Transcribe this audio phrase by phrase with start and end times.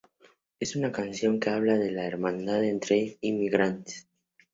[0.59, 4.07] Es una canción que habla de la hermandad entre inmigrantes.